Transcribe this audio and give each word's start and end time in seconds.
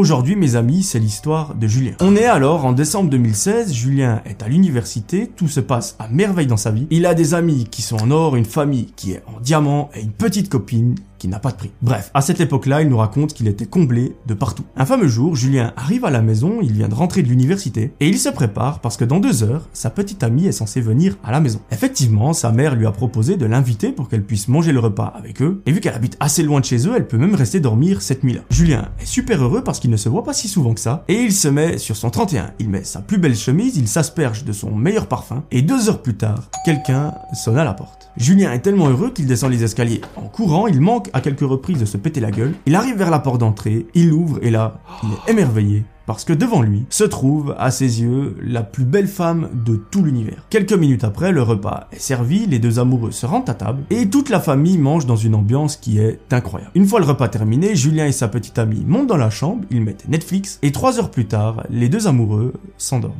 Aujourd'hui, 0.00 0.34
mes 0.34 0.56
amis, 0.56 0.82
c'est 0.82 0.98
l'histoire 0.98 1.54
de 1.54 1.66
Julien. 1.66 1.92
On 2.00 2.16
est 2.16 2.24
alors 2.24 2.64
en 2.64 2.72
décembre 2.72 3.10
2016, 3.10 3.74
Julien 3.74 4.22
est 4.24 4.42
à 4.42 4.48
l'université, 4.48 5.26
tout 5.36 5.46
se 5.46 5.60
passe 5.60 5.94
à 5.98 6.08
merveille 6.08 6.46
dans 6.46 6.56
sa 6.56 6.70
vie. 6.70 6.86
Il 6.88 7.04
a 7.04 7.12
des 7.12 7.34
amis 7.34 7.66
qui 7.70 7.82
sont 7.82 7.98
en 8.02 8.10
or, 8.10 8.34
une 8.34 8.46
famille 8.46 8.86
qui 8.96 9.12
est 9.12 9.22
en 9.26 9.38
diamant 9.40 9.90
et 9.94 10.00
une 10.00 10.12
petite 10.12 10.48
copine 10.48 10.94
qui 11.20 11.28
n'a 11.28 11.38
pas 11.38 11.52
de 11.52 11.56
prix. 11.56 11.70
Bref, 11.82 12.10
à 12.14 12.22
cette 12.22 12.40
époque-là, 12.40 12.82
il 12.82 12.88
nous 12.88 12.96
raconte 12.96 13.34
qu'il 13.34 13.46
était 13.46 13.66
comblé 13.66 14.16
de 14.26 14.34
partout. 14.34 14.64
Un 14.76 14.86
fameux 14.86 15.06
jour, 15.06 15.36
Julien 15.36 15.72
arrive 15.76 16.04
à 16.04 16.10
la 16.10 16.22
maison, 16.22 16.58
il 16.62 16.72
vient 16.72 16.88
de 16.88 16.94
rentrer 16.94 17.22
de 17.22 17.28
l'université, 17.28 17.92
et 18.00 18.08
il 18.08 18.18
se 18.18 18.30
prépare 18.30 18.80
parce 18.80 18.96
que 18.96 19.04
dans 19.04 19.20
deux 19.20 19.44
heures, 19.44 19.68
sa 19.72 19.90
petite 19.90 20.22
amie 20.24 20.46
est 20.46 20.52
censée 20.52 20.80
venir 20.80 21.18
à 21.22 21.30
la 21.30 21.40
maison. 21.40 21.60
Effectivement, 21.70 22.32
sa 22.32 22.50
mère 22.50 22.74
lui 22.74 22.86
a 22.86 22.90
proposé 22.90 23.36
de 23.36 23.44
l'inviter 23.44 23.92
pour 23.92 24.08
qu'elle 24.08 24.24
puisse 24.24 24.48
manger 24.48 24.72
le 24.72 24.80
repas 24.80 25.12
avec 25.14 25.42
eux, 25.42 25.62
et 25.66 25.72
vu 25.72 25.80
qu'elle 25.80 25.94
habite 25.94 26.16
assez 26.20 26.42
loin 26.42 26.60
de 26.60 26.64
chez 26.64 26.88
eux, 26.88 26.94
elle 26.96 27.06
peut 27.06 27.18
même 27.18 27.34
rester 27.34 27.60
dormir 27.60 28.00
cette 28.00 28.24
nuit-là. 28.24 28.40
Julien 28.50 28.88
est 28.98 29.06
super 29.06 29.42
heureux 29.44 29.62
parce 29.62 29.78
qu'il 29.78 29.90
ne 29.90 29.98
se 29.98 30.08
voit 30.08 30.24
pas 30.24 30.32
si 30.32 30.48
souvent 30.48 30.72
que 30.72 30.80
ça, 30.80 31.04
et 31.08 31.20
il 31.20 31.32
se 31.32 31.48
met 31.48 31.76
sur 31.76 31.96
son 31.96 32.08
31. 32.08 32.52
Il 32.58 32.70
met 32.70 32.84
sa 32.84 33.00
plus 33.00 33.18
belle 33.18 33.36
chemise, 33.36 33.76
il 33.76 33.88
s'asperge 33.88 34.44
de 34.44 34.52
son 34.52 34.74
meilleur 34.74 35.06
parfum, 35.06 35.44
et 35.50 35.60
deux 35.60 35.90
heures 35.90 36.00
plus 36.00 36.16
tard, 36.16 36.50
quelqu'un 36.64 37.12
sonne 37.34 37.58
à 37.58 37.64
la 37.64 37.74
porte. 37.74 38.10
Julien 38.16 38.52
est 38.52 38.60
tellement 38.60 38.88
heureux 38.88 39.10
qu'il 39.10 39.26
descend 39.26 39.52
les 39.52 39.62
escaliers. 39.62 40.00
En 40.16 40.28
courant, 40.28 40.66
il 40.66 40.80
manque 40.80 41.09
à 41.12 41.20
quelques 41.20 41.40
reprises 41.40 41.80
de 41.80 41.84
se 41.84 41.96
péter 41.96 42.20
la 42.20 42.30
gueule. 42.30 42.54
Il 42.66 42.74
arrive 42.74 42.96
vers 42.96 43.10
la 43.10 43.18
porte 43.18 43.40
d'entrée, 43.40 43.86
il 43.94 44.12
ouvre 44.12 44.38
et 44.42 44.50
là, 44.50 44.80
il 45.02 45.10
est 45.10 45.32
émerveillé 45.32 45.84
parce 46.10 46.24
que 46.24 46.32
devant 46.32 46.60
lui 46.60 46.86
se 46.90 47.04
trouve, 47.04 47.54
à 47.56 47.70
ses 47.70 48.02
yeux, 48.02 48.34
la 48.42 48.64
plus 48.64 48.84
belle 48.84 49.06
femme 49.06 49.48
de 49.64 49.76
tout 49.76 50.02
l'univers. 50.02 50.44
Quelques 50.50 50.72
minutes 50.72 51.04
après, 51.04 51.30
le 51.30 51.40
repas 51.40 51.86
est 51.92 52.00
servi, 52.00 52.46
les 52.46 52.58
deux 52.58 52.80
amoureux 52.80 53.12
se 53.12 53.26
rendent 53.26 53.48
à 53.48 53.54
table, 53.54 53.84
et 53.90 54.10
toute 54.10 54.28
la 54.28 54.40
famille 54.40 54.76
mange 54.76 55.06
dans 55.06 55.14
une 55.14 55.36
ambiance 55.36 55.76
qui 55.76 56.00
est 56.00 56.18
incroyable. 56.32 56.72
Une 56.74 56.86
fois 56.86 56.98
le 56.98 57.06
repas 57.06 57.28
terminé, 57.28 57.76
Julien 57.76 58.06
et 58.06 58.12
sa 58.12 58.26
petite 58.26 58.58
amie 58.58 58.82
montent 58.84 59.06
dans 59.06 59.16
la 59.16 59.30
chambre, 59.30 59.64
ils 59.70 59.82
mettent 59.82 60.08
Netflix, 60.08 60.58
et 60.62 60.72
trois 60.72 60.98
heures 60.98 61.12
plus 61.12 61.26
tard, 61.26 61.64
les 61.70 61.88
deux 61.88 62.08
amoureux 62.08 62.54
s'endorment. 62.76 63.14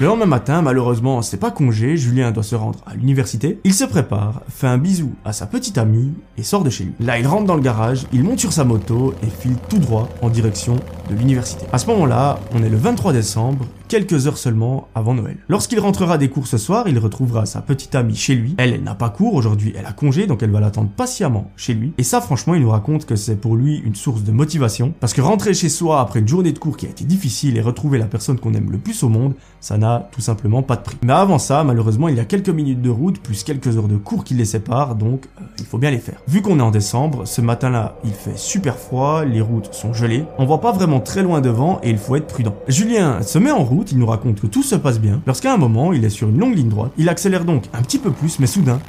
Le 0.00 0.06
lendemain 0.06 0.24
matin, 0.24 0.62
malheureusement, 0.62 1.20
c'est 1.20 1.36
pas 1.36 1.50
congé, 1.50 1.98
Julien 1.98 2.30
doit 2.30 2.42
se 2.42 2.54
rendre 2.54 2.78
à 2.86 2.94
l'université. 2.94 3.60
Il 3.64 3.74
se 3.74 3.84
prépare, 3.84 4.40
fait 4.48 4.66
un 4.66 4.78
bisou 4.78 5.12
à 5.26 5.34
sa 5.34 5.44
petite 5.44 5.76
amie 5.76 6.14
et 6.38 6.42
sort 6.42 6.64
de 6.64 6.70
chez 6.70 6.84
lui. 6.84 6.94
Là, 7.00 7.18
il 7.18 7.26
rentre 7.26 7.44
dans 7.44 7.54
le 7.54 7.60
garage, 7.60 8.06
il 8.10 8.24
monte 8.24 8.40
sur 8.40 8.50
sa 8.50 8.64
moto 8.64 9.12
et 9.22 9.26
file 9.26 9.56
tout 9.68 9.76
droit 9.76 10.08
en 10.22 10.30
direction 10.30 10.76
de 11.10 11.14
l'université. 11.14 11.66
À 11.70 11.76
ce 11.76 11.86
moment-là, 11.88 12.40
on 12.54 12.62
est 12.62 12.70
le 12.70 12.78
23 12.78 13.12
décembre 13.12 13.66
quelques 13.90 14.28
heures 14.28 14.38
seulement 14.38 14.86
avant 14.94 15.14
Noël. 15.14 15.36
Lorsqu'il 15.48 15.80
rentrera 15.80 16.16
des 16.16 16.28
cours 16.28 16.46
ce 16.46 16.58
soir, 16.58 16.86
il 16.86 16.96
retrouvera 17.00 17.44
sa 17.44 17.60
petite 17.60 17.96
amie 17.96 18.14
chez 18.14 18.36
lui. 18.36 18.54
Elle, 18.56 18.80
n'a 18.84 18.94
pas 18.94 19.10
cours 19.10 19.34
aujourd'hui, 19.34 19.74
elle 19.76 19.84
a 19.84 19.92
congé, 19.92 20.28
donc 20.28 20.44
elle 20.44 20.52
va 20.52 20.60
l'attendre 20.60 20.90
patiemment 20.96 21.50
chez 21.56 21.74
lui. 21.74 21.92
Et 21.98 22.04
ça, 22.04 22.20
franchement, 22.20 22.54
il 22.54 22.62
nous 22.62 22.70
raconte 22.70 23.04
que 23.04 23.16
c'est 23.16 23.34
pour 23.34 23.56
lui 23.56 23.78
une 23.84 23.96
source 23.96 24.22
de 24.22 24.30
motivation, 24.30 24.94
parce 25.00 25.12
que 25.12 25.20
rentrer 25.20 25.54
chez 25.54 25.68
soi 25.68 26.00
après 26.00 26.20
une 26.20 26.28
journée 26.28 26.52
de 26.52 26.58
cours 26.60 26.76
qui 26.76 26.86
a 26.86 26.88
été 26.88 27.04
difficile 27.04 27.56
et 27.56 27.60
retrouver 27.60 27.98
la 27.98 28.06
personne 28.06 28.38
qu'on 28.38 28.54
aime 28.54 28.70
le 28.70 28.78
plus 28.78 29.02
au 29.02 29.08
monde, 29.08 29.34
ça 29.58 29.76
n'a 29.76 30.08
tout 30.12 30.20
simplement 30.20 30.62
pas 30.62 30.76
de 30.76 30.82
prix. 30.82 30.96
Mais 31.02 31.12
avant 31.12 31.40
ça, 31.40 31.64
malheureusement, 31.64 32.06
il 32.06 32.16
y 32.16 32.20
a 32.20 32.24
quelques 32.24 32.48
minutes 32.48 32.82
de 32.82 32.90
route 32.90 33.18
plus 33.18 33.42
quelques 33.42 33.76
heures 33.76 33.88
de 33.88 33.96
cours 33.96 34.22
qui 34.22 34.34
les 34.34 34.44
séparent, 34.44 34.94
donc 34.94 35.26
euh, 35.40 35.44
il 35.58 35.64
faut 35.64 35.78
bien 35.78 35.90
les 35.90 35.98
faire. 35.98 36.20
Vu 36.28 36.42
qu'on 36.42 36.60
est 36.60 36.62
en 36.62 36.70
décembre, 36.70 37.26
ce 37.26 37.40
matin-là, 37.40 37.96
il 38.04 38.12
fait 38.12 38.38
super 38.38 38.76
froid, 38.76 39.24
les 39.24 39.40
routes 39.40 39.74
sont 39.74 39.92
gelées, 39.92 40.26
on 40.38 40.44
voit 40.44 40.60
pas 40.60 40.70
vraiment 40.70 41.00
très 41.00 41.24
loin 41.24 41.40
devant 41.40 41.80
et 41.82 41.90
il 41.90 41.98
faut 41.98 42.14
être 42.14 42.28
prudent. 42.28 42.54
Julien 42.68 43.22
se 43.22 43.40
met 43.40 43.50
en 43.50 43.64
route 43.64 43.79
il 43.90 43.98
nous 43.98 44.06
raconte 44.06 44.40
que 44.40 44.46
tout 44.46 44.62
se 44.62 44.74
passe 44.74 45.00
bien, 45.00 45.20
lorsqu'à 45.26 45.52
un 45.52 45.56
moment, 45.56 45.92
il 45.92 46.04
est 46.04 46.10
sur 46.10 46.28
une 46.28 46.38
longue 46.38 46.56
ligne 46.56 46.68
droite, 46.68 46.92
il 46.98 47.08
accélère 47.08 47.44
donc 47.44 47.64
un 47.72 47.82
petit 47.82 47.98
peu 47.98 48.10
plus, 48.10 48.38
mais 48.38 48.46
soudain, 48.46 48.80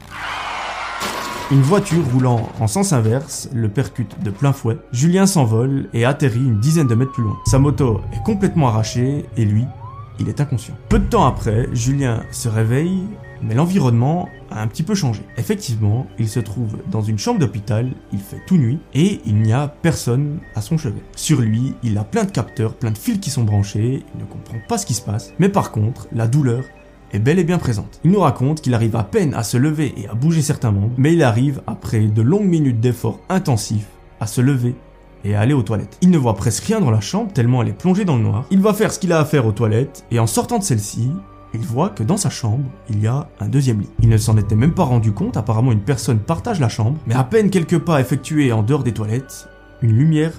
une 1.51 1.61
voiture 1.61 2.03
roulant 2.13 2.47
en 2.61 2.67
sens 2.67 2.93
inverse 2.93 3.49
le 3.53 3.67
percute 3.67 4.23
de 4.23 4.29
plein 4.29 4.53
fouet. 4.53 4.77
Julien 4.93 5.25
s'envole 5.25 5.89
et 5.93 6.05
atterrit 6.05 6.39
une 6.39 6.59
dizaine 6.61 6.87
de 6.87 6.95
mètres 6.95 7.11
plus 7.11 7.23
loin. 7.23 7.37
Sa 7.45 7.59
moto 7.59 7.99
est 8.13 8.23
complètement 8.23 8.69
arrachée 8.69 9.25
et 9.35 9.43
lui, 9.43 9.65
il 10.19 10.29
est 10.29 10.39
inconscient. 10.39 10.75
Peu 10.87 10.99
de 10.99 11.05
temps 11.05 11.25
après, 11.25 11.67
Julien 11.73 12.23
se 12.31 12.47
réveille 12.47 13.03
mais 13.41 13.55
l'environnement 13.55 14.29
a 14.49 14.61
un 14.61 14.67
petit 14.67 14.83
peu 14.83 14.95
changé. 14.95 15.21
Effectivement, 15.37 16.07
il 16.19 16.29
se 16.29 16.39
trouve 16.39 16.77
dans 16.89 17.01
une 17.01 17.17
chambre 17.17 17.39
d'hôpital, 17.39 17.91
il 18.11 18.19
fait 18.19 18.41
tout 18.45 18.57
nuit, 18.57 18.79
et 18.93 19.21
il 19.25 19.35
n'y 19.35 19.53
a 19.53 19.67
personne 19.67 20.39
à 20.55 20.61
son 20.61 20.77
chevet. 20.77 21.03
Sur 21.15 21.41
lui, 21.41 21.73
il 21.83 21.97
a 21.97 22.03
plein 22.03 22.23
de 22.23 22.31
capteurs, 22.31 22.75
plein 22.75 22.91
de 22.91 22.97
fils 22.97 23.19
qui 23.19 23.29
sont 23.29 23.43
branchés, 23.43 24.03
il 24.13 24.21
ne 24.21 24.25
comprend 24.25 24.57
pas 24.67 24.77
ce 24.77 24.85
qui 24.85 24.93
se 24.93 25.01
passe, 25.01 25.33
mais 25.39 25.49
par 25.49 25.71
contre, 25.71 26.07
la 26.11 26.27
douleur 26.27 26.63
est 27.13 27.19
bel 27.19 27.39
et 27.39 27.43
bien 27.43 27.57
présente. 27.57 27.99
Il 28.03 28.11
nous 28.11 28.19
raconte 28.19 28.61
qu'il 28.61 28.73
arrive 28.73 28.95
à 28.95 29.03
peine 29.03 29.33
à 29.33 29.43
se 29.43 29.57
lever 29.57 29.93
et 29.97 30.07
à 30.07 30.13
bouger 30.13 30.41
certains 30.41 30.71
membres, 30.71 30.93
mais 30.97 31.13
il 31.13 31.23
arrive, 31.23 31.61
après 31.67 32.07
de 32.07 32.21
longues 32.21 32.47
minutes 32.47 32.79
d'efforts 32.79 33.19
intensifs, 33.29 33.89
à 34.19 34.27
se 34.27 34.41
lever 34.41 34.75
et 35.23 35.35
à 35.35 35.41
aller 35.41 35.53
aux 35.53 35.63
toilettes. 35.63 35.97
Il 36.01 36.09
ne 36.09 36.17
voit 36.17 36.35
presque 36.35 36.63
rien 36.63 36.79
dans 36.79 36.91
la 36.91 37.01
chambre 37.01 37.31
tellement 37.31 37.61
elle 37.61 37.69
est 37.69 37.73
plongée 37.73 38.05
dans 38.05 38.15
le 38.15 38.23
noir. 38.23 38.45
Il 38.51 38.59
va 38.59 38.73
faire 38.73 38.91
ce 38.91 38.99
qu'il 38.99 39.11
a 39.13 39.19
à 39.19 39.25
faire 39.25 39.45
aux 39.45 39.51
toilettes 39.51 40.05
et 40.11 40.19
en 40.19 40.27
sortant 40.27 40.59
de 40.59 40.63
celle-ci, 40.63 41.11
il 41.53 41.61
voit 41.61 41.89
que 41.89 42.03
dans 42.03 42.17
sa 42.17 42.29
chambre, 42.29 42.63
il 42.89 43.01
y 43.01 43.07
a 43.07 43.27
un 43.39 43.47
deuxième 43.47 43.81
lit. 43.81 43.89
Il 44.01 44.09
ne 44.09 44.17
s'en 44.17 44.37
était 44.37 44.55
même 44.55 44.73
pas 44.73 44.83
rendu 44.83 45.11
compte, 45.11 45.37
apparemment 45.37 45.71
une 45.71 45.81
personne 45.81 46.19
partage 46.19 46.59
la 46.59 46.69
chambre, 46.69 46.97
mais 47.07 47.15
à 47.15 47.23
peine 47.23 47.49
quelques 47.49 47.79
pas 47.79 47.99
effectués 47.99 48.51
en 48.51 48.63
dehors 48.63 48.83
des 48.83 48.93
toilettes, 48.93 49.49
une 49.81 49.93
lumière 49.93 50.33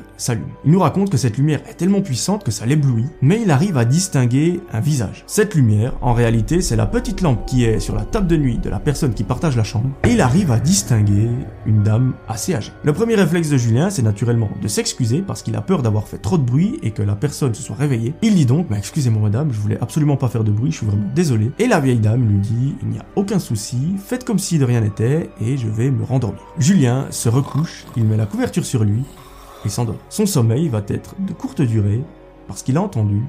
Il 0.64 0.70
nous 0.70 0.78
raconte 0.78 1.10
que 1.10 1.16
cette 1.16 1.36
lumière 1.36 1.60
est 1.68 1.74
tellement 1.74 2.00
puissante 2.00 2.44
que 2.44 2.50
ça 2.50 2.66
l'éblouit, 2.66 3.06
mais 3.20 3.40
il 3.42 3.50
arrive 3.50 3.76
à 3.76 3.84
distinguer 3.84 4.60
un 4.72 4.80
visage. 4.80 5.24
Cette 5.26 5.54
lumière, 5.54 5.94
en 6.00 6.12
réalité, 6.12 6.60
c'est 6.60 6.76
la 6.76 6.86
petite 6.86 7.20
lampe 7.20 7.44
qui 7.46 7.64
est 7.64 7.80
sur 7.80 7.94
la 7.94 8.02
table 8.02 8.26
de 8.26 8.36
nuit 8.36 8.58
de 8.58 8.70
la 8.70 8.78
personne 8.78 9.14
qui 9.14 9.24
partage 9.24 9.56
la 9.56 9.64
chambre, 9.64 9.90
et 10.04 10.12
il 10.12 10.20
arrive 10.20 10.52
à 10.52 10.60
distinguer 10.60 11.28
une 11.66 11.82
dame 11.82 12.14
assez 12.28 12.54
âgée. 12.54 12.72
Le 12.84 12.92
premier 12.92 13.14
réflexe 13.14 13.48
de 13.48 13.56
Julien, 13.56 13.90
c'est 13.90 14.02
naturellement 14.02 14.50
de 14.60 14.68
s'excuser 14.68 15.22
parce 15.22 15.42
qu'il 15.42 15.56
a 15.56 15.60
peur 15.60 15.82
d'avoir 15.82 16.06
fait 16.06 16.18
trop 16.18 16.38
de 16.38 16.44
bruit 16.44 16.78
et 16.82 16.90
que 16.90 17.02
la 17.02 17.16
personne 17.16 17.54
se 17.54 17.62
soit 17.62 17.76
réveillée. 17.76 18.14
Il 18.22 18.34
dit 18.34 18.46
donc, 18.46 18.68
bah, 18.68 18.76
excusez-moi 18.78 19.22
madame, 19.22 19.52
je 19.52 19.58
voulais 19.58 19.78
absolument 19.80 20.16
pas 20.16 20.28
faire 20.28 20.44
de 20.44 20.50
bruit, 20.50 20.70
je 20.70 20.78
suis 20.78 20.86
vraiment 20.86 21.10
désolé. 21.14 21.50
Et 21.58 21.66
la 21.66 21.80
vieille 21.80 21.98
dame 21.98 22.28
lui 22.28 22.38
dit, 22.38 22.74
il 22.82 22.88
n'y 22.88 22.98
a 22.98 23.04
aucun 23.16 23.38
souci, 23.38 23.94
faites 23.98 24.24
comme 24.24 24.38
si 24.38 24.58
de 24.58 24.64
rien 24.64 24.80
n'était 24.80 25.30
et 25.40 25.56
je 25.56 25.68
vais 25.68 25.90
me 25.90 26.04
rendormir. 26.04 26.40
Julien 26.58 27.06
se 27.10 27.28
recouche, 27.28 27.84
il 27.96 28.04
met 28.04 28.16
la 28.16 28.26
couverture 28.26 28.64
sur 28.64 28.84
lui 28.84 29.02
Son 29.68 30.26
sommeil 30.26 30.68
va 30.68 30.82
être 30.88 31.14
de 31.18 31.32
courte 31.32 31.62
durée 31.62 32.02
parce 32.48 32.62
qu'il 32.62 32.76
a 32.76 32.82
entendu 32.82 33.22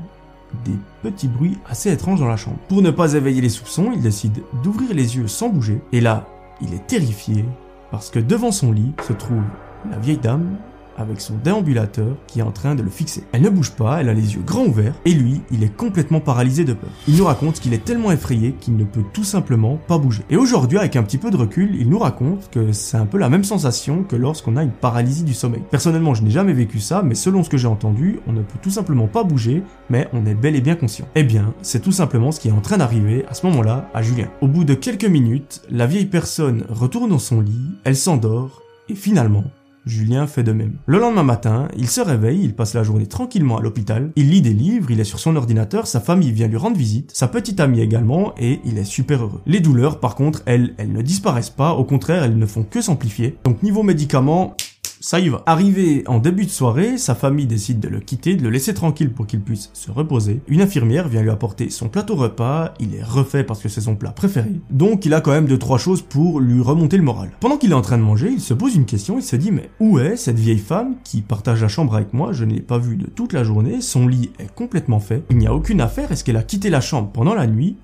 des 0.65 0.77
petits 1.01 1.27
bruits 1.27 1.57
assez 1.67 1.91
étranges 1.91 2.19
dans 2.19 2.27
la 2.27 2.37
chambre. 2.37 2.57
Pour 2.67 2.81
ne 2.81 2.91
pas 2.91 3.13
éveiller 3.13 3.41
les 3.41 3.49
soupçons, 3.49 3.91
il 3.93 4.01
décide 4.01 4.43
d'ouvrir 4.61 4.93
les 4.93 5.17
yeux 5.17 5.27
sans 5.27 5.49
bouger. 5.49 5.81
Et 5.91 6.01
là, 6.01 6.27
il 6.61 6.73
est 6.73 6.85
terrifié 6.87 7.45
parce 7.91 8.09
que 8.09 8.19
devant 8.19 8.51
son 8.51 8.71
lit 8.71 8.93
se 9.07 9.13
trouve 9.13 9.43
la 9.89 9.97
vieille 9.97 10.17
dame 10.17 10.57
avec 10.97 11.21
son 11.21 11.35
déambulateur 11.43 12.15
qui 12.27 12.39
est 12.39 12.43
en 12.43 12.51
train 12.51 12.75
de 12.75 12.83
le 12.83 12.89
fixer. 12.89 13.23
Elle 13.31 13.41
ne 13.41 13.49
bouge 13.49 13.71
pas, 13.71 14.01
elle 14.01 14.09
a 14.09 14.13
les 14.13 14.35
yeux 14.35 14.41
grands 14.45 14.65
ouverts, 14.65 14.95
et 15.05 15.13
lui, 15.13 15.41
il 15.51 15.63
est 15.63 15.75
complètement 15.75 16.19
paralysé 16.19 16.65
de 16.65 16.73
peur. 16.73 16.89
Il 17.07 17.15
nous 17.15 17.25
raconte 17.25 17.59
qu'il 17.59 17.73
est 17.73 17.83
tellement 17.83 18.11
effrayé 18.11 18.55
qu'il 18.59 18.75
ne 18.75 18.83
peut 18.83 19.03
tout 19.13 19.23
simplement 19.23 19.77
pas 19.87 19.97
bouger. 19.97 20.23
Et 20.29 20.37
aujourd'hui, 20.37 20.77
avec 20.77 20.95
un 20.95 21.03
petit 21.03 21.17
peu 21.17 21.31
de 21.31 21.37
recul, 21.37 21.75
il 21.79 21.89
nous 21.89 21.99
raconte 21.99 22.49
que 22.49 22.71
c'est 22.71 22.97
un 22.97 23.05
peu 23.05 23.17
la 23.17 23.29
même 23.29 23.43
sensation 23.43 24.03
que 24.03 24.15
lorsqu'on 24.15 24.57
a 24.57 24.63
une 24.63 24.71
paralysie 24.71 25.23
du 25.23 25.33
sommeil. 25.33 25.63
Personnellement, 25.71 26.13
je 26.13 26.23
n'ai 26.23 26.31
jamais 26.31 26.53
vécu 26.53 26.79
ça, 26.79 27.01
mais 27.03 27.15
selon 27.15 27.43
ce 27.43 27.49
que 27.49 27.57
j'ai 27.57 27.67
entendu, 27.67 28.19
on 28.27 28.33
ne 28.33 28.41
peut 28.41 28.59
tout 28.61 28.69
simplement 28.69 29.07
pas 29.07 29.23
bouger, 29.23 29.63
mais 29.89 30.07
on 30.13 30.25
est 30.25 30.35
bel 30.35 30.55
et 30.55 30.61
bien 30.61 30.75
conscient. 30.75 31.07
Eh 31.15 31.23
bien, 31.23 31.53
c'est 31.61 31.81
tout 31.81 31.91
simplement 31.91 32.31
ce 32.31 32.39
qui 32.39 32.49
est 32.49 32.51
en 32.51 32.61
train 32.61 32.77
d'arriver 32.77 33.25
à 33.29 33.33
ce 33.33 33.45
moment-là 33.47 33.89
à 33.93 34.01
Julien. 34.01 34.27
Au 34.41 34.47
bout 34.47 34.63
de 34.63 34.73
quelques 34.73 35.05
minutes, 35.05 35.61
la 35.69 35.87
vieille 35.87 36.05
personne 36.05 36.65
retourne 36.69 37.09
dans 37.09 37.19
son 37.19 37.41
lit, 37.41 37.71
elle 37.83 37.95
s'endort, 37.95 38.61
et 38.89 38.95
finalement, 38.95 39.45
Julien 39.85 40.27
fait 40.27 40.43
de 40.43 40.51
même. 40.51 40.77
Le 40.85 40.99
lendemain 40.99 41.23
matin, 41.23 41.67
il 41.77 41.89
se 41.89 42.01
réveille, 42.01 42.41
il 42.43 42.55
passe 42.55 42.73
la 42.73 42.83
journée 42.83 43.07
tranquillement 43.07 43.57
à 43.57 43.61
l'hôpital, 43.61 44.11
il 44.15 44.29
lit 44.29 44.41
des 44.41 44.53
livres, 44.53 44.91
il 44.91 44.99
est 44.99 45.03
sur 45.03 45.19
son 45.19 45.35
ordinateur, 45.35 45.87
sa 45.87 45.99
famille 45.99 46.31
vient 46.31 46.47
lui 46.47 46.57
rendre 46.57 46.77
visite, 46.77 47.11
sa 47.13 47.27
petite 47.27 47.59
amie 47.59 47.81
également, 47.81 48.33
et 48.37 48.59
il 48.63 48.77
est 48.77 48.85
super 48.85 49.23
heureux. 49.23 49.41
Les 49.45 49.59
douleurs, 49.59 49.99
par 49.99 50.15
contre, 50.15 50.41
elles, 50.45 50.73
elles 50.77 50.91
ne 50.91 51.01
disparaissent 51.01 51.49
pas, 51.49 51.73
au 51.73 51.83
contraire, 51.83 52.23
elles 52.23 52.37
ne 52.37 52.45
font 52.45 52.63
que 52.63 52.81
s'amplifier. 52.81 53.37
Donc 53.43 53.63
niveau 53.63 53.83
médicaments, 53.83 54.55
ça 55.03 55.19
y 55.19 55.27
va. 55.27 55.43
Arrivé 55.45 56.05
en 56.07 56.19
début 56.19 56.45
de 56.45 56.49
soirée, 56.49 56.97
sa 56.97 57.13
famille 57.13 57.45
décide 57.45 57.81
de 57.81 57.89
le 57.89 57.99
quitter, 57.99 58.37
de 58.37 58.43
le 58.43 58.49
laisser 58.49 58.73
tranquille 58.73 59.11
pour 59.11 59.27
qu'il 59.27 59.41
puisse 59.41 59.69
se 59.73 59.91
reposer. 59.91 60.39
Une 60.47 60.61
infirmière 60.61 61.09
vient 61.09 61.21
lui 61.21 61.29
apporter 61.29 61.69
son 61.69 61.89
plateau 61.89 62.15
repas, 62.15 62.73
il 62.79 62.95
est 62.95 63.03
refait 63.03 63.43
parce 63.43 63.61
que 63.61 63.67
c'est 63.67 63.81
son 63.81 63.97
plat 63.97 64.11
préféré. 64.11 64.53
Donc 64.69 65.05
il 65.05 65.13
a 65.13 65.19
quand 65.19 65.31
même 65.31 65.45
deux 65.45 65.59
trois 65.59 65.77
choses 65.77 66.01
pour 66.01 66.39
lui 66.39 66.61
remonter 66.61 66.95
le 66.95 67.03
moral. 67.03 67.31
Pendant 67.41 67.57
qu'il 67.57 67.71
est 67.71 67.75
en 67.75 67.81
train 67.81 67.97
de 67.97 68.03
manger, 68.03 68.29
il 68.31 68.39
se 68.39 68.53
pose 68.53 68.75
une 68.75 68.85
question, 68.85 69.19
il 69.19 69.23
se 69.23 69.35
dit 69.35 69.51
mais 69.51 69.69
où 69.81 69.99
est 69.99 70.15
cette 70.15 70.39
vieille 70.39 70.57
femme 70.57 70.95
qui 71.03 71.21
partage 71.21 71.61
la 71.61 71.67
chambre 71.67 71.95
avec 71.95 72.13
moi? 72.13 72.31
Je 72.31 72.45
ne 72.45 72.53
l'ai 72.53 72.61
pas 72.61 72.77
vue 72.77 72.95
de 72.95 73.07
toute 73.07 73.33
la 73.33 73.43
journée, 73.43 73.81
son 73.81 74.07
lit 74.07 74.31
est 74.39 74.55
complètement 74.55 75.01
fait, 75.01 75.25
il 75.29 75.37
n'y 75.37 75.47
a 75.47 75.53
aucune 75.53 75.81
affaire, 75.81 76.13
est-ce 76.13 76.23
qu'elle 76.23 76.37
a 76.37 76.43
quitté 76.43 76.69
la 76.69 76.79
chambre 76.79 77.09
pendant 77.11 77.35
la 77.35 77.45
nuit? 77.45 77.75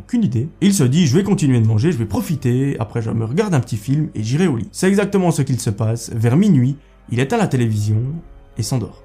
Aucune 0.00 0.24
idée. 0.24 0.48
Il 0.62 0.72
se 0.72 0.82
dit, 0.82 1.06
je 1.06 1.14
vais 1.14 1.22
continuer 1.22 1.60
de 1.60 1.66
manger, 1.66 1.92
je 1.92 1.98
vais 1.98 2.06
profiter, 2.06 2.76
après 2.80 3.02
je 3.02 3.10
me 3.10 3.26
regarde 3.26 3.52
un 3.54 3.60
petit 3.60 3.76
film 3.76 4.08
et 4.14 4.22
j'irai 4.22 4.46
au 4.46 4.56
lit. 4.56 4.68
C'est 4.72 4.88
exactement 4.88 5.30
ce 5.30 5.42
qu'il 5.42 5.60
se 5.60 5.70
passe. 5.70 6.10
Vers 6.14 6.36
minuit, 6.36 6.76
il 7.10 7.20
éteint 7.20 7.36
la 7.36 7.46
télévision 7.46 8.00
et 8.56 8.62
s'endort. 8.62 9.04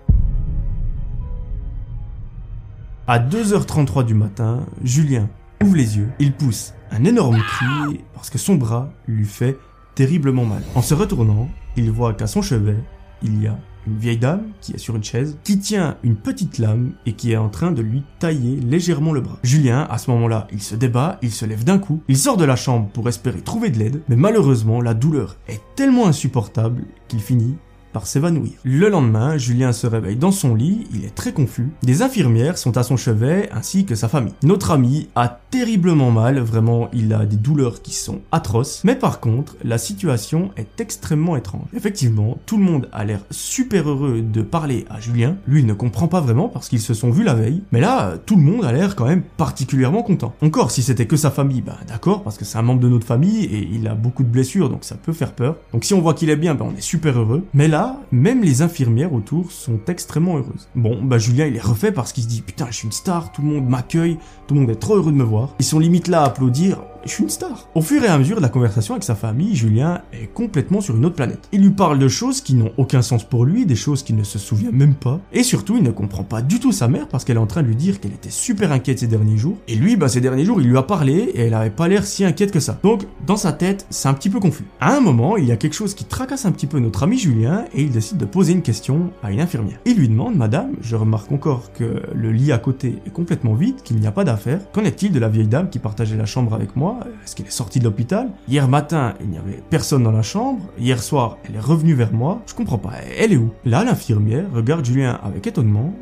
À 3.08 3.20
2h33 3.20 4.06
du 4.06 4.14
matin, 4.14 4.66
Julien 4.84 5.30
ouvre 5.62 5.76
les 5.76 5.98
yeux, 5.98 6.10
il 6.20 6.32
pousse 6.32 6.74
un 6.92 7.04
énorme 7.04 7.38
cri 7.38 8.00
parce 8.14 8.30
que 8.30 8.38
son 8.38 8.56
bras 8.56 8.90
lui 9.08 9.26
fait 9.26 9.58
terriblement 9.96 10.46
mal. 10.46 10.64
En 10.76 10.82
se 10.82 10.94
retournant, 10.94 11.50
il 11.76 11.92
voit 11.92 12.14
qu'à 12.14 12.28
son 12.28 12.42
chevet, 12.42 12.78
il 13.22 13.42
y 13.42 13.48
a 13.48 13.58
une 13.88 13.98
vieille 13.98 14.18
dame 14.18 14.44
qui 14.62 14.74
est 14.74 14.78
sur 14.78 14.96
une 14.96 15.04
chaise, 15.04 15.38
qui 15.44 15.60
tient 15.60 15.98
une 16.04 16.16
petite 16.16 16.58
lame 16.58 16.94
et 17.06 17.14
qui 17.14 17.32
est 17.32 17.38
en 17.38 17.50
train 17.50 17.72
de 17.72 17.82
lui 17.82 18.04
tailler 18.20 18.58
légèrement 18.58 19.14
le 19.14 19.22
bras. 19.22 19.40
Julien, 19.44 19.88
à 19.90 19.98
ce 19.98 20.12
moment-là, 20.12 20.48
il 20.52 20.62
se 20.62 20.76
débat, 20.76 21.20
il 21.22 21.32
se 21.32 21.46
lève 21.46 21.64
d'un 21.64 21.80
coup, 21.80 22.02
il 22.08 22.18
sort 22.18 22.38
de 22.38 22.46
la 22.46 22.56
chambre 22.56 22.90
pour 22.90 23.08
espérer 23.10 23.42
trouver 23.42 23.70
de 23.70 23.80
l'aide, 23.80 24.02
mais 24.10 24.16
malheureusement, 24.16 24.82
la 24.82 24.94
douleur 24.94 25.38
est 25.48 25.62
tellement 25.76 26.08
insupportable 26.08 26.84
qu'il 27.08 27.20
finit 27.20 27.56
s'évanouir. 28.04 28.52
Le 28.64 28.90
lendemain, 28.90 29.38
Julien 29.38 29.72
se 29.72 29.88
réveille 29.88 30.18
dans 30.18 30.32
son 30.32 30.54
lit, 30.54 30.86
il 30.94 31.06
est 31.06 31.16
très 31.16 31.32
confus. 31.32 31.70
Des 31.84 32.02
infirmières 32.02 32.58
sont 32.58 32.78
à 32.78 32.84
son 32.84 32.98
chevet 32.98 33.50
ainsi 33.54 33.86
que 33.86 33.96
sa 33.96 34.10
famille. 34.10 34.34
Notre 34.44 34.72
ami 34.72 35.08
a 35.16 35.40
terriblement 35.50 36.12
mal, 36.12 36.40
vraiment 36.40 36.90
il 36.94 37.14
a 37.14 37.26
des 37.26 37.38
douleurs 37.38 37.82
qui 37.82 37.94
sont 37.94 38.20
atroces, 38.32 38.82
mais 38.84 38.96
par 38.96 39.20
contre 39.20 39.56
la 39.64 39.78
situation 39.78 40.52
est 40.58 40.82
extrêmement 40.82 41.38
étrange. 41.38 41.68
Effectivement, 41.74 42.38
tout 42.46 42.58
le 42.58 42.64
monde 42.64 42.90
a 42.92 43.06
l'air 43.06 43.22
super 43.32 43.90
heureux 43.90 44.22
de 44.22 44.42
parler 44.42 44.86
à 44.90 45.00
Julien, 45.00 45.38
lui 45.48 45.62
il 45.62 45.66
ne 45.66 45.74
comprend 45.74 46.08
pas 46.08 46.20
vraiment 46.20 46.50
parce 46.50 46.68
qu'ils 46.68 46.82
se 46.82 46.94
sont 46.94 47.12
vus 47.12 47.24
la 47.24 47.36
veille, 47.36 47.64
mais 47.72 47.80
là 47.80 48.16
tout 48.26 48.36
le 48.36 48.42
monde 48.42 48.66
a 48.66 48.74
l'air 48.74 48.96
quand 48.96 49.06
même 49.06 49.24
particulièrement 49.38 50.04
content. 50.04 50.34
Encore 50.42 50.72
si 50.72 50.84
c'était 50.84 51.08
que 51.08 51.16
sa 51.16 51.32
famille, 51.32 51.62
bah 51.62 51.78
d'accord 51.88 52.24
parce 52.24 52.38
que 52.38 52.44
c'est 52.44 52.58
un 52.58 52.64
membre 52.64 52.82
de 52.82 52.90
notre 52.90 53.06
famille 53.06 53.46
et 53.46 53.70
il 53.72 53.88
a 53.88 53.96
beaucoup 53.96 54.24
de 54.24 54.30
blessures 54.30 54.70
donc 54.70 54.84
ça 54.84 54.96
peut 54.96 55.14
faire 55.14 55.34
peur. 55.34 55.56
Donc 55.72 55.86
si 55.86 55.94
on 55.94 56.02
voit 56.02 56.14
qu'il 56.14 56.30
est 56.30 56.36
bien, 56.36 56.56
bah 56.56 56.66
on 56.68 56.76
est 56.76 56.82
super 56.82 57.20
heureux. 57.20 57.46
Mais 57.54 57.68
là 57.68 57.85
même 58.12 58.44
les 58.44 58.62
infirmières 58.62 59.14
autour 59.14 59.52
sont 59.52 59.80
extrêmement 59.88 60.38
heureuses. 60.38 60.68
Bon, 60.76 61.04
bah 61.04 61.18
Julien 61.18 61.46
il 61.48 61.56
est 61.56 61.62
refait 61.62 61.92
parce 61.92 62.14
qu'il 62.14 62.24
se 62.24 62.30
dit 62.30 62.42
putain 62.42 62.68
je 62.70 62.78
suis 62.78 62.86
une 62.86 62.92
star, 62.92 63.32
tout 63.32 63.42
le 63.42 63.48
monde 63.48 63.68
m'accueille, 63.68 64.18
tout 64.48 64.54
le 64.54 64.62
monde 64.62 64.70
est 64.70 64.76
trop 64.76 64.96
heureux 64.96 65.12
de 65.12 65.18
me 65.18 65.24
voir. 65.24 65.56
Ils 65.60 65.66
sont 65.66 65.80
limite 65.80 66.08
là 66.08 66.24
à 66.24 66.26
applaudir, 66.26 66.80
je 67.06 67.12
suis 67.12 67.24
une 67.24 67.30
star. 67.30 67.70
Au 67.76 67.82
fur 67.82 68.04
et 68.04 68.08
à 68.08 68.18
mesure 68.18 68.38
de 68.38 68.42
la 68.42 68.50
conversation 68.50 68.96
avec 68.96 69.04
sa 69.04 69.16
famille, 69.16 69.56
Julien 69.56 70.02
est 70.12 70.28
complètement 70.28 70.82
sur 70.82 70.96
une 70.96 71.06
autre 71.06 71.16
planète. 71.16 71.48
Il 71.52 71.62
lui 71.62 71.70
parle 71.70 72.00
de 72.00 72.08
choses 72.08 72.42
qui 72.42 72.56
n'ont 72.56 72.72
aucun 72.78 73.02
sens 73.02 73.24
pour 73.24 73.46
lui, 73.46 73.66
des 73.66 73.76
choses 73.76 74.04
qu'il 74.04 74.16
ne 74.16 74.24
se 74.24 74.40
souvient 74.40 74.72
même 74.72 74.96
pas, 74.96 75.20
et 75.32 75.44
surtout 75.44 75.78
il 75.78 75.84
ne 75.84 75.92
comprend 75.92 76.24
pas 76.24 76.42
du 76.42 76.60
tout 76.60 76.72
sa 76.72 76.88
mère 76.88 77.08
parce 77.08 77.24
qu'elle 77.24 77.38
est 77.38 77.40
en 77.40 77.48
train 77.48 77.62
de 77.62 77.68
lui 77.68 77.76
dire 77.76 78.00
qu'elle 78.00 78.14
était 78.14 78.30
super 78.30 78.72
inquiète 78.72 79.00
ces 79.00 79.08
derniers 79.08 79.38
jours, 79.38 79.58
et 79.68 79.76
lui, 79.76 79.96
bah 79.96 80.08
ces 80.08 80.22
derniers 80.22 80.46
jours, 80.46 80.62
il 80.62 80.68
lui 80.68 80.78
a 80.78 80.84
parlé 80.84 81.14
et 81.14 81.42
elle 81.42 81.54
avait 81.54 81.70
pas 81.70 81.88
l'air 81.88 82.06
si 82.06 82.26
inquiète 82.26 82.52
que 82.52 82.60
ça. 82.60 82.80
Donc, 82.84 83.04
dans 83.26 83.38
sa 83.38 83.54
tête, 83.54 83.86
c'est 83.90 84.08
un 84.08 84.14
petit 84.14 84.30
peu 84.30 84.40
confus. 84.40 84.66
À 84.80 84.96
un 84.96 85.00
moment, 85.00 85.38
il 85.38 85.46
y 85.46 85.52
a 85.52 85.58
quelque 85.58 85.74
chose 85.74 85.94
qui 85.94 86.06
tracasse 86.06 86.46
un 86.46 86.52
petit 86.52 86.68
peu 86.68 86.80
notre 86.80 87.04
ami 87.04 87.18
Julien 87.18 87.66
et 87.74 87.84
il 87.84 87.92
décide 87.92 88.18
de 88.18 88.26
poser 88.26 88.54
une 88.54 88.62
question 88.62 89.12
à 89.22 89.32
une 89.32 89.42
infirmière. 89.42 89.80
Il 89.86 89.98
lui 89.98 90.10
demande, 90.10 90.36
Madame, 90.36 90.72
je 90.82 90.96
remarque 90.96 91.32
encore 91.32 91.72
que 91.74 92.02
le 92.14 92.32
lit 92.32 92.52
à 92.52 92.58
côté 92.58 92.96
est 93.06 93.12
complètement 93.12 93.54
vide, 93.54 93.76
qu'il 93.84 93.98
n'y 93.98 94.08
a 94.08 94.12
pas 94.12 94.24
d'affaires. 94.24 94.60
Qu'en 94.72 94.84
est-il 94.84 95.12
de 95.12 95.20
la 95.20 95.30
vieille 95.30 95.48
dame 95.48 95.70
qui 95.70 95.80
partageait 95.80 96.18
la 96.18 96.26
chambre 96.26 96.54
avec 96.54 96.76
moi 96.76 96.95
Est-ce 97.24 97.36
qu'elle 97.36 97.48
est 97.48 97.52
sortie 97.52 97.80
de 97.80 97.84
l'hôpital? 97.84 98.30
Hier 98.48 98.68
matin, 98.68 99.14
il 99.22 99.30
n'y 99.30 99.38
avait 99.38 99.62
personne 99.70 100.04
dans 100.04 100.12
la 100.12 100.22
chambre. 100.22 100.66
Hier 100.78 101.02
soir, 101.02 101.38
elle 101.48 101.56
est 101.56 101.60
revenue 101.60 101.94
vers 101.94 102.14
moi. 102.14 102.42
Je 102.46 102.54
comprends 102.54 102.78
pas, 102.78 102.94
elle 103.18 103.34
est 103.34 103.38
où? 103.38 103.52
Là, 103.66 103.84
l'infirmière 103.84 104.46
regarde 104.54 104.86
Julien 104.86 105.20
avec 105.24 105.48
étonnement 105.48 105.94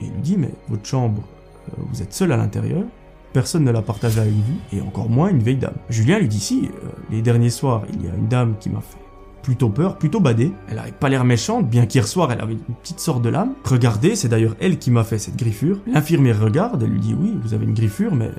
et 0.00 0.04
lui 0.04 0.20
dit, 0.22 0.36
mais 0.36 0.50
votre 0.68 0.86
chambre, 0.86 1.22
euh, 1.68 1.82
vous 1.90 2.02
êtes 2.02 2.12
seul 2.12 2.32
à 2.32 2.36
l'intérieur 2.36 2.84
personne 3.32 3.64
ne 3.64 3.70
l'a 3.70 3.82
partagé 3.82 4.20
avec 4.20 4.32
vous, 4.32 4.76
et 4.76 4.80
encore 4.80 5.08
moins 5.08 5.28
une 5.28 5.42
vieille 5.42 5.56
dame. 5.56 5.76
Julien 5.88 6.18
lui 6.18 6.28
dit 6.28 6.40
si, 6.40 6.66
euh, 6.66 6.88
les 7.10 7.22
derniers 7.22 7.50
soirs, 7.50 7.82
il 7.92 8.04
y 8.04 8.08
a 8.08 8.14
une 8.14 8.28
dame 8.28 8.56
qui 8.60 8.68
m'a 8.68 8.80
fait 8.80 8.98
plutôt 9.42 9.68
peur, 9.68 9.98
plutôt 9.98 10.20
badée. 10.20 10.52
Elle 10.68 10.78
avait 10.78 10.92
pas 10.92 11.08
l'air 11.08 11.24
méchante, 11.24 11.68
bien 11.68 11.86
qu'hier 11.86 12.06
soir 12.06 12.30
elle 12.30 12.40
avait 12.40 12.52
une 12.52 12.74
petite 12.80 13.00
sorte 13.00 13.22
de 13.22 13.28
lame. 13.28 13.54
Regardez, 13.64 14.14
c'est 14.14 14.28
d'ailleurs 14.28 14.54
elle 14.60 14.78
qui 14.78 14.90
m'a 14.90 15.02
fait 15.02 15.18
cette 15.18 15.36
griffure. 15.36 15.80
L'infirmière 15.86 16.40
regarde, 16.40 16.82
elle 16.82 16.90
lui 16.90 17.00
dit 17.00 17.14
oui, 17.18 17.36
vous 17.42 17.52
avez 17.52 17.64
une 17.64 17.74
griffure, 17.74 18.14
mais 18.14 18.30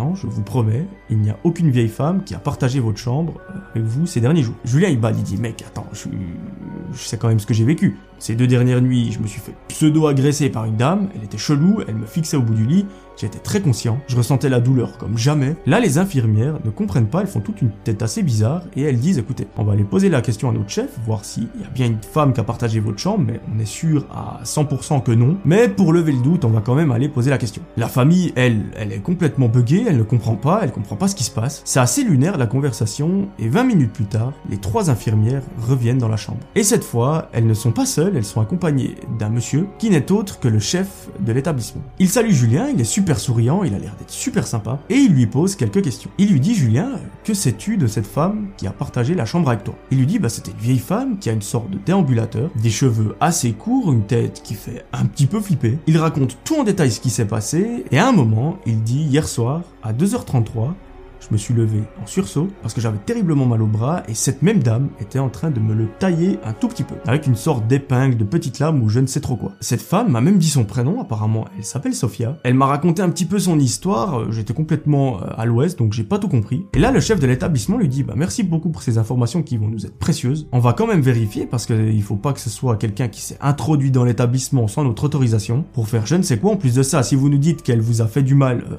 euh, 0.00 0.14
je 0.14 0.26
vous 0.26 0.42
promets, 0.42 0.86
il 1.08 1.18
n'y 1.18 1.30
a 1.30 1.38
aucune 1.44 1.70
vieille 1.70 1.88
femme 1.88 2.24
qui 2.24 2.34
a 2.34 2.38
partagé 2.38 2.80
votre 2.80 2.98
chambre 2.98 3.34
avec 3.74 3.84
vous 3.84 4.06
ces 4.06 4.20
derniers 4.20 4.42
jours. 4.42 4.56
Julien 4.64 4.88
il 4.88 5.00
bat, 5.00 5.10
il 5.10 5.22
dit 5.22 5.36
mec, 5.36 5.62
attends, 5.66 5.86
je 5.92 6.98
sais 6.98 7.16
quand 7.16 7.28
même 7.28 7.40
ce 7.40 7.46
que 7.46 7.54
j'ai 7.54 7.64
vécu. 7.64 7.96
Ces 8.20 8.34
deux 8.34 8.46
dernières 8.46 8.82
nuits, 8.82 9.12
je 9.12 9.18
me 9.18 9.26
suis 9.26 9.40
fait 9.40 9.54
pseudo-agresser 9.68 10.50
par 10.50 10.66
une 10.66 10.76
dame, 10.76 11.08
elle 11.16 11.24
était 11.24 11.38
chelou, 11.38 11.80
elle 11.88 11.94
me 11.94 12.04
fixait 12.04 12.36
au 12.36 12.42
bout 12.42 12.52
du 12.52 12.66
lit, 12.66 12.84
j'étais 13.16 13.38
très 13.38 13.62
conscient, 13.62 13.98
je 14.08 14.16
ressentais 14.16 14.50
la 14.50 14.60
douleur 14.60 14.98
comme 14.98 15.16
jamais. 15.16 15.56
Là, 15.64 15.80
les 15.80 15.96
infirmières 15.96 16.58
ne 16.62 16.70
comprennent 16.70 17.08
pas, 17.08 17.22
elles 17.22 17.28
font 17.28 17.40
toute 17.40 17.62
une 17.62 17.70
tête 17.82 18.02
assez 18.02 18.22
bizarre 18.22 18.62
et 18.76 18.82
elles 18.82 18.98
disent 18.98 19.16
écoutez, 19.16 19.46
on 19.56 19.64
va 19.64 19.72
aller 19.72 19.84
poser 19.84 20.10
la 20.10 20.20
question 20.20 20.50
à 20.50 20.52
notre 20.52 20.68
chef, 20.68 20.90
voir 21.06 21.24
s'il 21.24 21.44
y 21.44 21.64
a 21.64 21.70
bien 21.74 21.86
une 21.86 22.02
femme 22.02 22.34
qui 22.34 22.40
a 22.40 22.44
partagé 22.44 22.78
votre 22.78 22.98
chambre, 22.98 23.24
mais 23.26 23.40
on 23.54 23.58
est 23.58 23.64
sûr 23.64 24.04
à 24.10 24.44
100% 24.44 25.02
que 25.02 25.12
non. 25.12 25.38
Mais 25.46 25.70
pour 25.70 25.94
lever 25.94 26.12
le 26.12 26.20
doute, 26.20 26.44
on 26.44 26.50
va 26.50 26.60
quand 26.60 26.74
même 26.74 26.92
aller 26.92 27.08
poser 27.08 27.30
la 27.30 27.38
question. 27.38 27.62
La 27.78 27.88
famille, 27.88 28.34
elle, 28.36 28.64
elle 28.76 28.92
est 28.92 29.00
complètement 29.00 29.48
buggée, 29.48 29.84
elle 29.88 29.96
ne 29.96 30.02
comprend 30.02 30.36
pas, 30.36 30.60
elle 30.62 30.72
comprend 30.72 30.96
pas 30.96 31.08
ce 31.08 31.14
qui 31.14 31.24
se 31.24 31.30
passe. 31.30 31.62
C'est 31.64 31.80
assez 31.80 32.04
lunaire 32.04 32.36
la 32.36 32.46
conversation 32.46 33.28
et 33.38 33.48
20 33.48 33.64
minutes 33.64 33.92
plus 33.94 34.04
tard, 34.04 34.34
les 34.50 34.58
trois 34.58 34.90
infirmières 34.90 35.42
reviennent 35.66 35.96
dans 35.96 36.08
la 36.08 36.18
chambre. 36.18 36.40
Et 36.54 36.64
cette 36.64 36.84
fois, 36.84 37.30
elles 37.32 37.46
ne 37.46 37.54
sont 37.54 37.72
pas 37.72 37.86
seules, 37.86 38.09
elles 38.16 38.24
sont 38.24 38.40
accompagnées 38.40 38.96
d'un 39.18 39.30
monsieur 39.30 39.68
qui 39.78 39.90
n'est 39.90 40.10
autre 40.12 40.40
que 40.40 40.48
le 40.48 40.58
chef 40.58 41.08
de 41.20 41.32
l'établissement. 41.32 41.82
Il 41.98 42.08
salue 42.08 42.30
Julien, 42.30 42.68
il 42.72 42.80
est 42.80 42.84
super 42.84 43.18
souriant, 43.18 43.64
il 43.64 43.74
a 43.74 43.78
l'air 43.78 43.94
d'être 43.98 44.10
super 44.10 44.46
sympa, 44.46 44.78
et 44.88 44.96
il 44.96 45.12
lui 45.12 45.26
pose 45.26 45.56
quelques 45.56 45.82
questions. 45.82 46.10
Il 46.18 46.30
lui 46.30 46.40
dit 46.40 46.54
Julien, 46.54 46.90
que 47.24 47.34
sais-tu 47.34 47.76
de 47.76 47.86
cette 47.86 48.06
femme 48.06 48.48
qui 48.56 48.66
a 48.66 48.72
partagé 48.72 49.14
la 49.14 49.24
chambre 49.24 49.48
avec 49.48 49.64
toi? 49.64 49.74
Il 49.90 49.98
lui 49.98 50.06
dit 50.06 50.18
bah 50.18 50.28
c'était 50.28 50.52
une 50.52 50.58
vieille 50.58 50.78
femme 50.78 51.18
qui 51.18 51.30
a 51.30 51.32
une 51.32 51.42
sorte 51.42 51.70
de 51.70 51.78
déambulateur, 51.78 52.50
des 52.60 52.70
cheveux 52.70 53.16
assez 53.20 53.52
courts, 53.52 53.92
une 53.92 54.04
tête 54.04 54.42
qui 54.42 54.54
fait 54.54 54.84
un 54.92 55.06
petit 55.06 55.26
peu 55.26 55.40
flipper. 55.40 55.78
Il 55.86 55.98
raconte 55.98 56.38
tout 56.44 56.56
en 56.56 56.64
détail 56.64 56.90
ce 56.90 57.00
qui 57.00 57.10
s'est 57.10 57.26
passé, 57.26 57.84
et 57.90 57.98
à 57.98 58.08
un 58.08 58.12
moment, 58.12 58.58
il 58.66 58.82
dit 58.82 59.02
hier 59.02 59.28
soir, 59.28 59.62
à 59.82 59.92
2h33, 59.92 60.72
je 61.20 61.28
me 61.32 61.38
suis 61.38 61.54
levé 61.54 61.82
en 62.02 62.06
sursaut 62.06 62.48
parce 62.62 62.74
que 62.74 62.80
j'avais 62.80 62.98
terriblement 62.98 63.46
mal 63.46 63.62
au 63.62 63.66
bras 63.66 64.02
et 64.08 64.14
cette 64.14 64.42
même 64.42 64.62
dame 64.62 64.88
était 65.00 65.18
en 65.18 65.28
train 65.28 65.50
de 65.50 65.60
me 65.60 65.74
le 65.74 65.86
tailler 65.98 66.38
un 66.44 66.52
tout 66.52 66.68
petit 66.68 66.82
peu 66.82 66.94
avec 67.06 67.26
une 67.26 67.36
sorte 67.36 67.66
d'épingle, 67.66 68.16
de 68.16 68.24
petite 68.24 68.58
lame 68.58 68.82
ou 68.82 68.88
je 68.88 69.00
ne 69.00 69.06
sais 69.06 69.20
trop 69.20 69.36
quoi. 69.36 69.52
Cette 69.60 69.82
femme 69.82 70.10
m'a 70.10 70.20
même 70.20 70.38
dit 70.38 70.48
son 70.48 70.64
prénom, 70.64 71.00
apparemment 71.00 71.44
elle 71.56 71.64
s'appelle 71.64 71.94
Sophia. 71.94 72.38
Elle 72.44 72.54
m'a 72.54 72.66
raconté 72.66 73.02
un 73.02 73.10
petit 73.10 73.26
peu 73.26 73.38
son 73.38 73.58
histoire, 73.58 74.20
euh, 74.20 74.30
j'étais 74.30 74.54
complètement 74.54 75.22
euh, 75.22 75.26
à 75.36 75.44
l'ouest 75.44 75.78
donc 75.78 75.92
j'ai 75.92 76.04
pas 76.04 76.18
tout 76.18 76.28
compris. 76.28 76.66
Et 76.74 76.78
là 76.78 76.90
le 76.90 77.00
chef 77.00 77.20
de 77.20 77.26
l'établissement 77.26 77.78
lui 77.78 77.88
dit 77.88 78.02
bah 78.02 78.14
merci 78.16 78.42
beaucoup 78.42 78.70
pour 78.70 78.82
ces 78.82 78.98
informations 78.98 79.42
qui 79.42 79.56
vont 79.56 79.68
nous 79.68 79.86
être 79.86 79.98
précieuses. 79.98 80.48
On 80.52 80.58
va 80.58 80.72
quand 80.72 80.86
même 80.86 81.02
vérifier 81.02 81.46
parce 81.46 81.66
qu'il 81.66 82.02
faut 82.02 82.16
pas 82.16 82.32
que 82.32 82.40
ce 82.40 82.50
soit 82.50 82.76
quelqu'un 82.76 83.08
qui 83.08 83.20
s'est 83.20 83.38
introduit 83.40 83.90
dans 83.90 84.04
l'établissement 84.04 84.68
sans 84.68 84.84
notre 84.84 85.04
autorisation 85.04 85.64
pour 85.72 85.88
faire 85.88 86.06
je 86.06 86.16
ne 86.16 86.22
sais 86.22 86.38
quoi. 86.38 86.52
En 86.52 86.56
plus 86.56 86.74
de 86.74 86.82
ça, 86.82 87.02
si 87.02 87.14
vous 87.14 87.28
nous 87.28 87.38
dites 87.38 87.62
qu'elle 87.62 87.80
vous 87.80 88.02
a 88.02 88.06
fait 88.06 88.22
du 88.22 88.34
mal, 88.34 88.64
euh, 88.70 88.76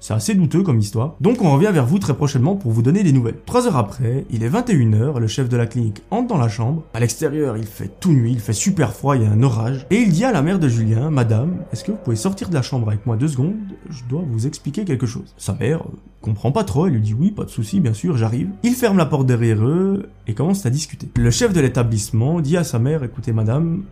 c'est 0.00 0.14
assez 0.14 0.34
douteux 0.34 0.62
comme 0.62 0.78
histoire. 0.78 1.14
Donc 1.20 1.42
on 1.42 1.52
revient 1.52 1.70
vers 1.72 1.86
vous 1.86 1.98
très 1.98 2.14
prochainement 2.14 2.56
pour 2.56 2.72
vous 2.72 2.82
donner 2.82 3.02
des 3.02 3.12
nouvelles. 3.12 3.38
Trois 3.46 3.66
heures 3.66 3.76
après, 3.76 4.24
il 4.30 4.42
est 4.42 4.48
21h, 4.48 5.18
le 5.18 5.26
chef 5.26 5.48
de 5.48 5.56
la 5.56 5.66
clinique 5.66 6.02
entre 6.10 6.28
dans 6.28 6.38
la 6.38 6.48
chambre. 6.48 6.82
À 6.94 7.00
l'extérieur, 7.00 7.56
il 7.56 7.66
fait 7.66 7.90
tout 8.00 8.12
nuit, 8.12 8.32
il 8.32 8.40
fait 8.40 8.52
super 8.52 8.92
froid, 8.92 9.16
il 9.16 9.22
y 9.22 9.26
a 9.26 9.30
un 9.30 9.42
orage. 9.42 9.86
Et 9.90 9.96
il 9.96 10.10
dit 10.10 10.24
à 10.24 10.32
la 10.32 10.42
mère 10.42 10.58
de 10.58 10.68
Julien, 10.68 11.10
Madame, 11.10 11.62
est-ce 11.72 11.84
que 11.84 11.92
vous 11.92 11.98
pouvez 11.98 12.16
sortir 12.16 12.48
de 12.48 12.54
la 12.54 12.62
chambre 12.62 12.88
avec 12.88 13.06
moi 13.06 13.16
deux 13.16 13.28
secondes? 13.28 13.56
Je 13.90 14.02
dois 14.08 14.22
vous 14.28 14.46
expliquer 14.46 14.84
quelque 14.84 15.06
chose. 15.06 15.34
Sa 15.36 15.54
mère 15.54 15.82
euh, 15.82 15.96
comprend 16.20 16.52
pas 16.52 16.64
trop, 16.64 16.86
elle 16.86 16.94
lui 16.94 17.00
dit 17.00 17.14
oui, 17.14 17.30
pas 17.30 17.44
de 17.44 17.50
souci, 17.50 17.80
bien 17.80 17.94
sûr, 17.94 18.16
j'arrive. 18.16 18.50
Il 18.62 18.74
ferme 18.74 18.98
la 18.98 19.06
porte 19.06 19.26
derrière 19.26 19.64
eux 19.64 20.08
et 20.26 20.34
commence 20.34 20.66
à 20.66 20.70
discuter. 20.70 21.08
Le 21.16 21.30
chef 21.30 21.52
de 21.52 21.60
l'établissement 21.60 22.40
dit 22.40 22.56
à 22.56 22.64
sa 22.64 22.78
mère, 22.78 23.04
écoutez 23.04 23.32
madame, 23.32 23.84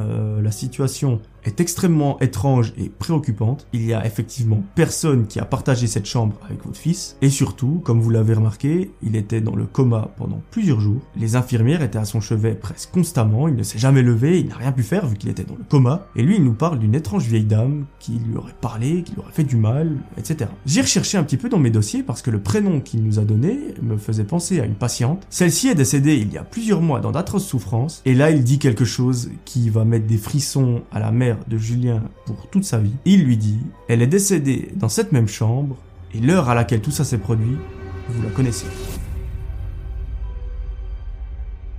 euh, 0.00 0.42
la 0.42 0.50
situation 0.50 1.20
est 1.44 1.60
extrêmement 1.60 2.18
étrange 2.20 2.72
et 2.78 2.88
préoccupante. 2.88 3.66
Il 3.72 3.84
y 3.84 3.94
a 3.94 4.04
effectivement 4.06 4.62
personne 4.74 5.26
qui 5.26 5.40
a 5.40 5.44
partagé 5.44 5.86
cette 5.86 6.06
chambre 6.06 6.36
avec 6.44 6.64
votre 6.64 6.78
fils. 6.78 7.16
Et 7.22 7.30
surtout, 7.30 7.80
comme 7.84 8.00
vous 8.00 8.10
l'avez 8.10 8.34
remarqué, 8.34 8.90
il 9.02 9.16
était 9.16 9.40
dans 9.40 9.56
le 9.56 9.66
coma 9.66 10.10
pendant 10.16 10.40
plusieurs 10.50 10.80
jours. 10.80 11.02
Les 11.16 11.36
infirmières 11.36 11.82
étaient 11.82 11.98
à 11.98 12.04
son 12.04 12.20
chevet 12.20 12.54
presque 12.54 12.90
constamment. 12.90 13.48
Il 13.48 13.56
ne 13.56 13.62
s'est 13.62 13.78
jamais 13.78 14.02
levé, 14.02 14.40
il 14.40 14.48
n'a 14.48 14.56
rien 14.56 14.72
pu 14.72 14.82
faire 14.82 15.06
vu 15.06 15.16
qu'il 15.16 15.30
était 15.30 15.44
dans 15.44 15.56
le 15.56 15.64
coma. 15.68 16.06
Et 16.16 16.22
lui, 16.22 16.36
il 16.36 16.44
nous 16.44 16.54
parle 16.54 16.78
d'une 16.78 16.94
étrange 16.94 17.26
vieille 17.26 17.44
dame 17.44 17.86
qui 17.98 18.12
lui 18.12 18.36
aurait 18.36 18.54
parlé, 18.60 19.02
qui 19.02 19.12
lui 19.12 19.20
aurait 19.20 19.32
fait 19.32 19.44
du 19.44 19.56
mal, 19.56 19.96
etc. 20.18 20.50
J'ai 20.66 20.80
recherché 20.80 21.18
un 21.18 21.24
petit 21.24 21.36
peu 21.36 21.48
dans 21.48 21.58
mes 21.58 21.70
dossiers 21.70 22.02
parce 22.02 22.22
que 22.22 22.30
le 22.30 22.40
prénom 22.40 22.80
qu'il 22.80 23.02
nous 23.02 23.18
a 23.18 23.24
donné 23.24 23.58
me 23.82 23.96
faisait 23.96 24.24
penser 24.24 24.60
à 24.60 24.64
une 24.64 24.74
patiente. 24.74 25.26
Celle-ci 25.30 25.68
est 25.68 25.74
décédée 25.74 26.16
il 26.16 26.32
y 26.32 26.38
a 26.38 26.44
plusieurs 26.44 26.80
mois 26.80 27.00
dans 27.00 27.12
d'atroces 27.12 27.46
souffrances. 27.46 28.02
Et 28.04 28.14
là, 28.14 28.30
il 28.30 28.44
dit 28.44 28.58
quelque 28.58 28.84
chose 28.84 29.30
qui 29.44 29.70
va 29.70 29.84
mettre 29.84 30.06
des 30.06 30.16
frissons 30.16 30.82
à 30.92 31.00
la 31.00 31.10
mère 31.10 31.33
de 31.48 31.58
Julien 31.58 32.02
pour 32.26 32.48
toute 32.48 32.64
sa 32.64 32.78
vie. 32.78 32.94
Il 33.04 33.24
lui 33.24 33.36
dit, 33.36 33.58
elle 33.88 34.02
est 34.02 34.06
décédée 34.06 34.70
dans 34.76 34.88
cette 34.88 35.12
même 35.12 35.28
chambre, 35.28 35.76
et 36.14 36.20
l'heure 36.20 36.48
à 36.48 36.54
laquelle 36.54 36.80
tout 36.80 36.90
ça 36.90 37.04
s'est 37.04 37.18
produit, 37.18 37.56
vous 38.08 38.22
la 38.22 38.30
connaissez. 38.30 38.66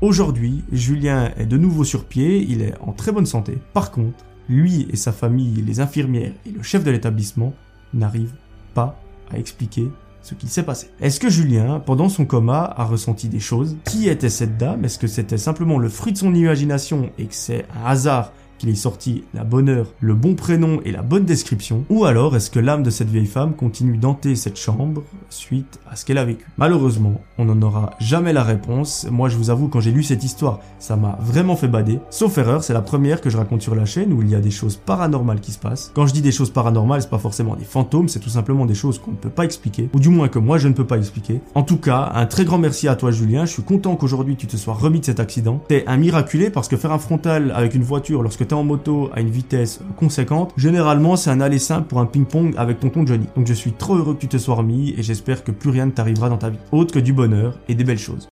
Aujourd'hui, 0.01 0.63
Julien 0.71 1.31
est 1.38 1.45
de 1.45 1.57
nouveau 1.57 1.83
sur 1.83 2.05
pied, 2.05 2.45
il 2.47 2.62
est 2.62 2.74
en 2.81 2.91
très 2.91 3.12
bonne 3.12 3.25
santé. 3.25 3.57
Par 3.74 3.91
contre, 3.91 4.25
lui 4.50 4.88
et 4.91 4.97
sa 4.97 5.12
famille, 5.12 5.62
les 5.62 5.79
infirmières 5.79 6.33
et 6.45 6.51
le 6.51 6.62
chef 6.62 6.83
de 6.83 6.91
l'établissement 6.91 7.53
n'arrivent 7.93 8.35
pas 8.74 9.01
à 9.31 9.39
expliquer 9.39 9.89
ce 10.21 10.33
qui 10.35 10.47
s'est 10.47 10.63
passé. 10.63 10.89
Est-ce 11.00 11.19
que 11.19 11.29
Julien, 11.29 11.79
pendant 11.79 12.09
son 12.09 12.25
coma, 12.25 12.74
a 12.75 12.83
ressenti 12.83 13.29
des 13.29 13.39
choses? 13.39 13.77
Qui 13.85 14.09
était 14.09 14.29
cette 14.29 14.57
dame? 14.57 14.83
Est-ce 14.83 15.00
que 15.00 15.07
c'était 15.07 15.38
simplement 15.38 15.79
le 15.79 15.88
fruit 15.88 16.13
de 16.13 16.17
son 16.17 16.33
imagination 16.33 17.09
et 17.17 17.25
que 17.25 17.35
c'est 17.35 17.65
un 17.75 17.85
hasard 17.85 18.33
qu'il 18.57 18.69
ait 18.69 18.75
sorti 18.75 19.24
la 19.33 19.43
bonne 19.43 19.69
heure, 19.69 19.88
le 20.00 20.13
bon 20.13 20.35
prénom 20.35 20.79
et 20.85 20.91
la 20.91 21.01
bonne 21.01 21.25
description 21.25 21.85
Ou 21.89 22.05
alors 22.05 22.35
est-ce 22.35 22.50
que 22.50 22.59
l'âme 22.59 22.83
de 22.83 22.89
cette 22.89 23.09
vieille 23.09 23.25
femme 23.25 23.53
continue 23.53 23.97
d'hanter 23.97 24.35
cette 24.35 24.57
chambre 24.57 25.03
suite 25.29 25.79
à 25.89 25.95
ce 25.95 26.05
qu'elle 26.05 26.17
a 26.17 26.25
vécu? 26.25 26.45
Malheureusement, 26.57 27.21
on 27.38 27.45
n'en 27.45 27.62
aura 27.62 27.91
jamais 28.00 28.33
la 28.33 28.43
réponse. 28.43 29.07
Moi 29.09 29.29
je 29.29 29.38
vous 29.38 29.50
avoue, 29.50 29.67
quand 29.67 29.79
j'ai 29.79 29.91
lu 29.91 30.03
cette 30.03 30.24
histoire, 30.24 30.59
ça 30.79 30.95
m'a 30.95 31.17
vraiment 31.21 31.55
fait 31.55 31.67
bader. 31.67 32.00
Sauf 32.09 32.38
erreur, 32.38 32.63
c'est 32.63 32.74
la 32.74 32.81
première 32.81 33.21
que 33.21 33.29
je 33.29 33.38
raconte 33.38 33.62
sur 33.62 33.75
la 33.75 33.85
chaîne 33.85 34.13
où 34.13 34.21
il 34.21 34.29
y 34.29 34.35
a 34.35 34.39
des 34.39 34.51
choses 34.51 34.77
paranormales 34.77 35.39
qui 35.39 35.51
se 35.51 35.59
passent. 35.59 35.91
Quand 35.93 36.07
je 36.07 36.13
dis 36.13 36.21
des 36.21 36.31
choses 36.31 36.51
paranormales, 36.51 37.01
c'est 37.01 37.09
pas 37.09 37.17
forcément 37.17 37.55
des 37.55 37.65
fantômes, 37.65 38.09
c'est 38.09 38.19
tout 38.19 38.29
simplement 38.29 38.65
des 38.65 38.75
choses 38.75 39.00
qu'on 39.00 39.12
ne 39.12 39.17
peut 39.17 39.29
pas 39.29 39.45
expliquer, 39.45 39.89
ou 39.93 40.00
du 40.00 40.09
moins 40.09 40.27
que 40.27 40.39
moi 40.39 40.57
je 40.57 40.67
ne 40.67 40.74
peux 40.74 40.85
pas 40.85 40.97
expliquer. 40.97 41.41
En 41.55 41.63
tout 41.63 41.77
cas, 41.77 42.12
un 42.13 42.25
très 42.25 42.45
grand 42.45 42.57
merci 42.57 42.88
à 42.88 42.95
toi 42.95 43.12
Julien, 43.12 43.45
je 43.45 43.51
suis 43.51 43.63
content 43.63 43.95
qu'aujourd'hui 43.95 44.35
tu 44.35 44.47
te 44.47 44.57
sois 44.57 44.74
remis 44.74 45.00
de 45.00 45.05
cet 45.05 45.19
accident. 45.19 45.62
T'es 45.67 45.83
un 45.88 45.97
miraculé 45.97 46.50
parce 46.50 46.67
que 46.67 46.77
faire 46.77 46.91
un 46.91 47.00
frontal 47.00 47.51
avec 47.55 47.75
une 47.75 47.83
voiture 47.83 48.24
lorsque 48.24 48.45
t'es 48.46 48.54
en 48.54 48.64
moto 48.64 49.10
à 49.14 49.22
une 49.22 49.30
vitesse 49.30 49.82
conséquente, 49.98 50.54
généralement 50.58 51.16
c'est 51.16 51.30
un 51.30 51.42
aller 51.42 51.60
simple 51.60 51.88
pour 51.88 52.00
un 52.00 52.06
ping-pong 52.06 52.54
avec 52.58 52.80
ton 52.80 52.90
ton 52.90 53.06
Johnny. 53.06 53.25
Donc 53.36 53.48
je 53.48 53.54
suis 53.54 53.74
trop 53.74 53.96
heureux 53.96 54.14
que 54.14 54.22
tu 54.22 54.28
te 54.28 54.38
sois 54.38 54.56
remis 54.56 54.94
et 54.98 55.04
j'espère 55.04 55.44
que 55.44 55.52
plus 55.52 55.70
rien 55.70 55.88
ne 55.88 55.92
t'arrivera 55.92 56.30
dans 56.30 56.38
ta 56.38 56.50
vie, 56.50 56.60
autre 56.72 56.94
que 56.94 57.00
du 57.00 57.14
bonheur 57.14 57.60
et 57.68 57.75
des 57.75 57.84
belles 57.84 57.98
choses. 57.98 58.24